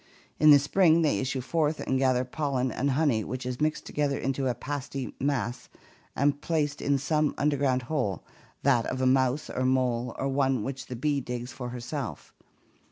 In 0.39 0.49
the 0.49 0.57
spring 0.57 1.03
they 1.03 1.19
issue 1.19 1.41
forth 1.41 1.79
and 1.79 1.99
gather 1.99 2.25
pollen 2.25 2.71
and 2.71 2.89
honey 2.89 3.23
which 3.23 3.45
is 3.45 3.61
mixed 3.61 3.85
together 3.85 4.17
into 4.17 4.47
a 4.47 4.55
pasty 4.55 5.13
mass 5.19 5.69
and 6.15 6.41
placed 6.41 6.81
in 6.81 6.97
some 6.97 7.35
under 7.37 7.55
ground 7.57 7.83
hole, 7.83 8.23
that 8.63 8.87
of 8.87 8.99
a 8.99 9.05
mouse 9.05 9.47
or 9.47 9.63
mole 9.63 10.15
or 10.17 10.27
one 10.27 10.63
which 10.63 10.87
the 10.87 10.95
bee 10.95 11.21
digs 11.21 11.51
for 11.51 11.69
herself. 11.69 12.33